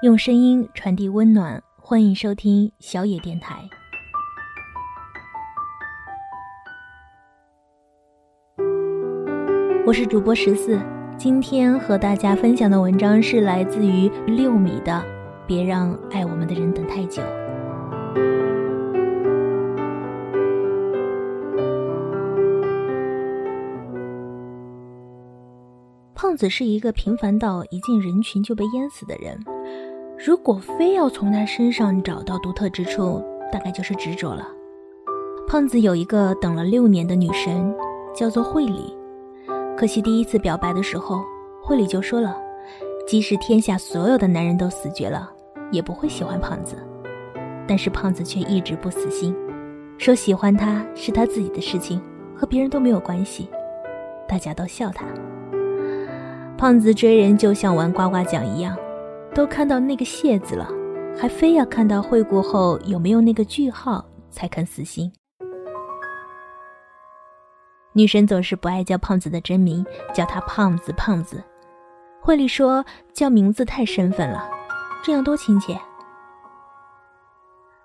[0.00, 3.68] 用声音传递温暖，欢迎收听小野电台。
[9.84, 10.80] 我是主播十四，
[11.16, 14.92] 今天和大家分享的文章是来自于六米的
[15.48, 17.20] 《别让爱我们的人等太久》。
[26.14, 29.36] 胖子是一个平凡到一进人群就被淹死的人。
[30.18, 33.22] 如果非要从他身上找到独特之处，
[33.52, 34.48] 大概就是执着了。
[35.46, 37.72] 胖子有一个等了六年的女神，
[38.12, 38.92] 叫做惠理。
[39.76, 41.22] 可惜第一次表白的时候，
[41.62, 42.36] 惠理就说了，
[43.06, 45.30] 即使天下所有的男人都死绝了，
[45.70, 46.76] 也不会喜欢胖子。
[47.68, 49.32] 但是胖子却一直不死心，
[49.98, 52.02] 说喜欢他是他自己的事情，
[52.34, 53.48] 和别人都没有关系。
[54.26, 55.06] 大家都笑他。
[56.58, 58.76] 胖子追人就像玩刮刮奖一样，
[59.38, 60.68] 都看到那个谢字了，
[61.16, 65.12] 还非要看到惠顾后有没有那个句号才肯死心。
[67.92, 71.40] 女神总是不爱叫胖子的真名，叫他胖子胖子。
[72.20, 74.50] 惠利说叫名字太身份了，
[75.04, 75.78] 这样多亲切。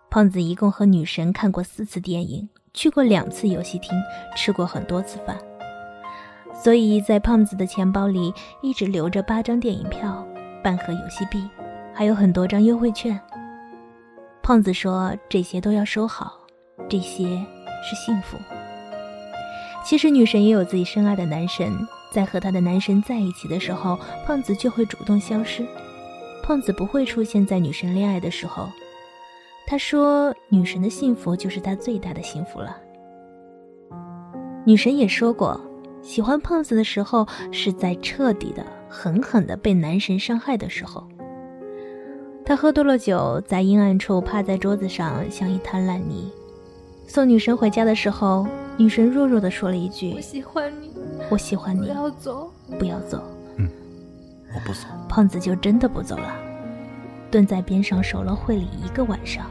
[0.10, 3.92] 胖子一共和女神看过四次电影，去过两次游戏厅，
[4.36, 5.38] 吃过很多次饭。
[6.52, 8.34] 所以在胖子的钱包里
[8.64, 10.28] 一直留着八张电影票、
[10.64, 11.48] 半盒游戏币，
[11.94, 13.20] 还有很多张优惠券。
[14.42, 16.34] 胖子说：“这些都要收好，
[16.90, 17.26] 这些
[17.84, 18.38] 是幸福。”
[19.84, 21.78] 其实女神也有自己深爱的男神，
[22.12, 25.66] 在和她的男神在一起的时候，胖子就会主动消失。
[26.42, 28.70] 胖子不会出现在女神恋爱的时候。
[29.66, 32.78] 他说：“女神的幸福就是他最大的幸福了。”
[34.66, 35.60] 女神也说过。
[36.02, 38.62] 喜欢胖子的时候，是在彻底的、
[38.94, 41.04] 狠狠的被男神伤害的时候。
[42.46, 46.32] 他喝多了酒，在阴暗处趴在桌子上，像一滩烂泥。
[47.08, 48.46] 送女神回家的时候，
[48.78, 50.92] 女神弱弱的说了一句：“我喜欢你，
[51.32, 53.24] 我喜欢你，不要走，不要走。”
[53.58, 53.68] 嗯，
[54.54, 54.88] 我不走。
[55.10, 56.36] 胖子就真的不走了，
[57.32, 59.46] 蹲在边上守了会里一个晚上。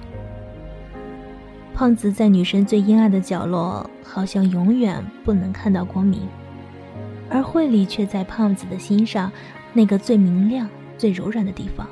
[1.74, 6.28] 胖子在女神最阴暗的角落，好像永远不能看到光明。
[7.32, 9.32] 而惠里却在胖子的心上，
[9.72, 11.86] 那个最明亮、最柔软的地方。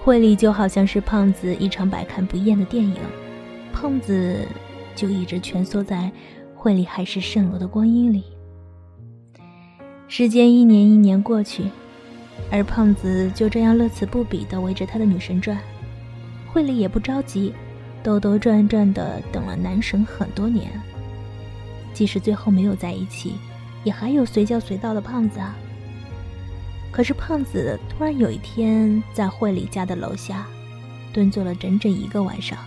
[0.00, 2.96] 惠里就好像是胖子一场百看不厌的电影，
[3.72, 4.46] 胖子
[4.94, 6.10] 就一直蜷缩在
[6.54, 8.24] 惠里还是蜃楼的光阴里。
[10.06, 11.64] 时间一年一年过去，
[12.50, 15.58] 而胖子就这样乐此不疲地围着他的女神转，
[16.46, 17.52] 惠里也不着急，
[18.02, 20.70] 兜兜转转地等了男神很多年，
[21.92, 23.34] 即使最后没有在一起。
[23.84, 25.54] 也还有随叫随到的胖子啊。
[26.90, 30.46] 可是胖子突然有一天在惠理家的楼下
[31.12, 32.58] 蹲坐了整整一个晚上。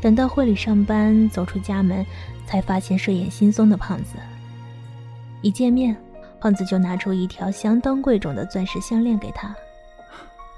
[0.00, 2.04] 等到惠理上班走出家门，
[2.46, 4.16] 才发现睡眼惺忪的胖子。
[5.42, 5.96] 一见面，
[6.38, 9.54] 胖子就拿出一条相当贵重的钻石项链给他，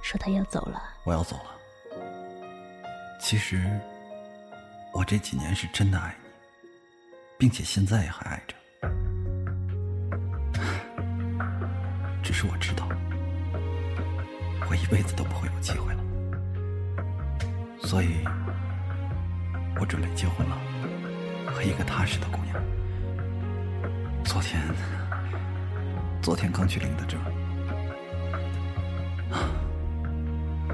[0.02, 0.82] 说他要走了。
[1.04, 1.98] 我要走了。
[3.20, 3.64] 其实
[4.92, 6.28] 我这几年是真的爱你，
[7.38, 8.54] 并且现在也还爱着。
[12.22, 12.88] 只是我知道，
[14.68, 16.00] 我一辈子都不会有机会了，
[17.82, 18.24] 所以，
[19.80, 20.56] 我准备结婚了，
[21.46, 22.56] 和一个踏实的姑娘。
[24.24, 24.60] 昨天，
[26.20, 27.18] 昨天刚去领的证。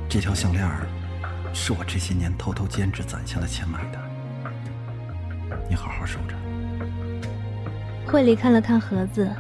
[0.09, 0.65] 这条项链
[1.53, 3.99] 是我这些年偷偷兼职攒下的钱买的，
[5.69, 6.37] 你好好收着。
[8.07, 9.31] 惠里看了看盒子。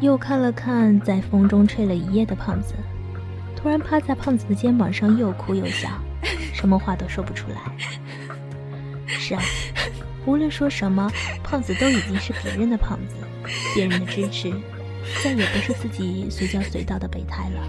[0.00, 2.72] 又看了看在风中吹了一夜的胖子，
[3.56, 5.88] 突然趴在胖子的肩膀上，又哭又笑，
[6.54, 7.56] 什么话都说不出来。
[9.08, 9.42] 是啊，
[10.24, 11.10] 无论说什么，
[11.42, 13.16] 胖子都已经是别人的胖子，
[13.74, 14.52] 别人的支持，
[15.24, 17.60] 再也不是自己随叫随到的备胎了。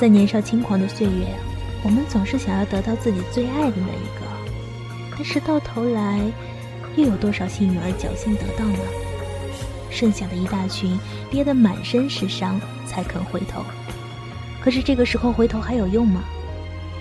[0.00, 1.26] 在年少轻狂的岁月，
[1.82, 4.24] 我们总是想要得到自己最爱的那一个，
[5.10, 6.20] 但是到头来，
[6.94, 8.78] 又有多少幸运儿侥幸得到呢？
[9.90, 10.96] 剩下的一大群
[11.28, 13.64] 憋得满身是伤才肯回头，
[14.62, 16.22] 可是这个时候回头还有用吗？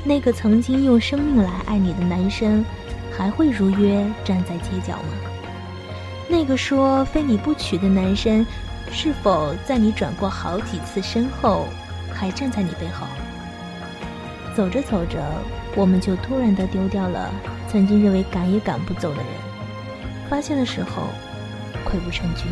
[0.03, 2.65] 那个曾经用生命来爱你的男生，
[3.15, 5.09] 还会如约站在街角吗？
[6.27, 8.43] 那个说非你不娶的男生，
[8.91, 11.67] 是否在你转过好几次身后？
[12.19, 13.05] 还站在你背后，
[14.55, 15.23] 走着走着，
[15.75, 17.31] 我们就突然的丢掉了
[17.69, 19.25] 曾经认为赶也赶不走的人，
[20.27, 21.03] 发现的时候，
[21.85, 22.47] 溃不成军。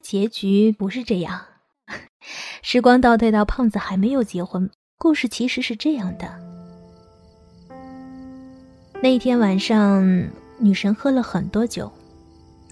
[0.00, 1.42] 结局不是这样，
[2.62, 4.68] 时光倒退到胖子还没有结婚，
[4.98, 6.28] 故事其实是这样的：
[9.00, 10.02] 那天晚上，
[10.58, 11.92] 女神喝了很多酒，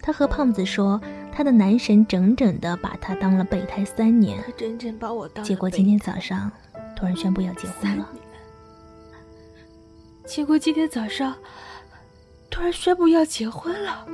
[0.04, 1.00] 她和胖子说。
[1.36, 5.44] 他的男神整整的把他当了备胎三年，他整整把我当。
[5.44, 6.48] 结果今天早上
[6.94, 8.08] 突然宣布要结婚了。
[10.24, 11.34] 结果今天早上
[12.48, 14.06] 突然宣布要结婚了。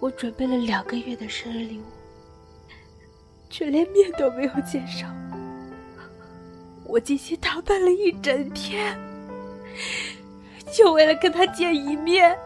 [0.00, 1.84] 我准备了两个月的生日礼物，
[3.48, 5.14] 却连面都没有见上。
[6.84, 8.98] 我精心打扮了一整天，
[10.76, 12.36] 就为了跟他见一面，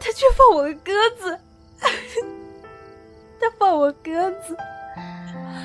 [0.00, 1.38] 他却放我个鸽子。
[3.40, 4.56] 他放我鸽子。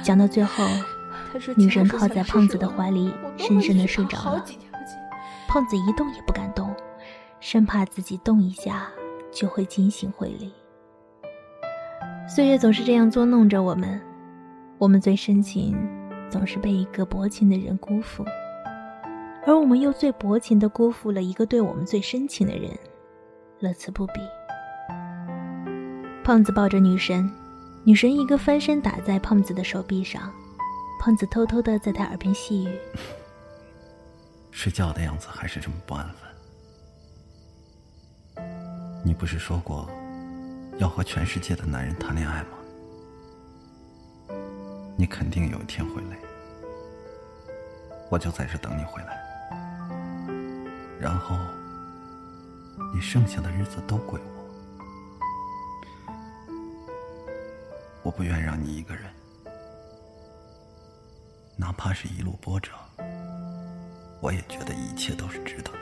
[0.04, 0.64] 讲到最后，
[1.56, 4.46] 女神靠在胖子的怀里，深深的睡着了。
[5.48, 6.76] 胖子一动也不敢动，
[7.40, 8.92] 生怕自己动一下
[9.32, 10.52] 就会惊醒慧丽。
[12.28, 14.02] 岁月总是这样捉弄着我们，
[14.78, 15.78] 我们最深情，
[16.30, 18.26] 总是被一个薄情的人辜负，
[19.46, 22.72] 而我们又最薄情的辜负了一个对我们最深情的人，
[23.64, 24.14] 乐此不疲。
[26.22, 27.32] 胖子抱着女神。
[27.86, 30.34] 女神一个翻身打在胖子的手臂上，
[31.00, 32.80] 胖子偷偷的在他耳边细语
[34.52, 36.30] ：“睡觉的样子还是这么不安分。
[39.04, 39.90] 你不是说过
[40.78, 42.52] 要和全世界的男人谈恋爱吗？
[44.98, 46.16] 你肯定有一天会累，
[48.10, 49.22] 我就在这等你回来，
[51.02, 51.36] 然后
[52.94, 54.26] 你剩下的日子都归我。”
[58.04, 59.06] 我不愿让你一个人，
[61.56, 62.72] 哪怕是一路波折，
[64.20, 65.80] 我也觉得一切都是值得的。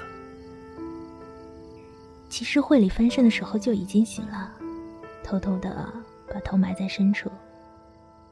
[2.29, 4.51] 其实会里翻身的时候就已经醒了，
[5.23, 5.91] 偷偷的
[6.31, 7.31] 把头埋在深处，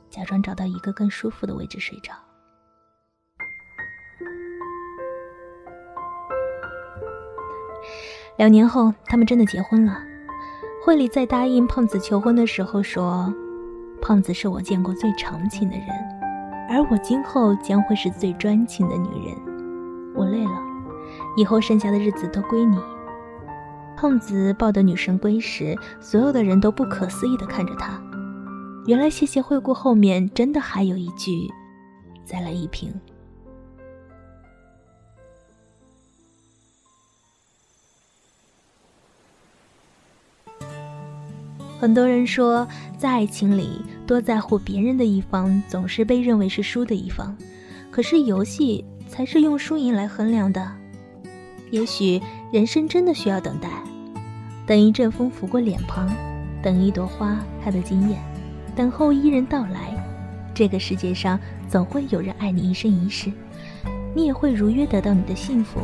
[0.10, 2.14] 假装找到一个更舒服的位置睡着。
[8.40, 10.02] 两年后，他们真的结婚了。
[10.82, 13.32] 惠里在答应胖子求婚的时候说。
[14.02, 15.88] 胖子是我见过最长情的人，
[16.70, 19.36] 而我今后将会是最专情的女人。
[20.16, 20.58] 我累了，
[21.36, 22.78] 以后剩下的日子都归你。
[23.98, 28.02] 胖子抱得女神归时，所有的人都不可思议地看着他。
[28.86, 31.46] 原来谢谢惠顾后面真的还有一句
[32.24, 32.90] ：“再来一瓶。”
[41.80, 42.68] 很多人说，
[42.98, 47.34] 在爱情里，多在乎别人的一方总是被认为是输的一方。
[47.90, 50.70] 可是游戏才是用输赢来衡量的。
[51.72, 52.22] 也许
[52.52, 53.70] 人生真的需要等待，
[54.68, 56.14] 等一阵风拂过脸庞，
[56.62, 58.20] 等一朵花开得惊艳，
[58.76, 59.96] 等候伊人到来。
[60.54, 61.40] 这个世界上
[61.70, 63.32] 总会有人爱你一生一世，
[64.14, 65.80] 你也会如约得到你的幸福。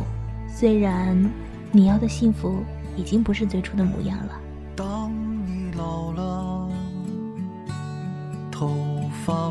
[0.46, 1.18] 虽然
[1.72, 2.58] 你要的幸福
[2.96, 4.38] 已经不是最初的模样了。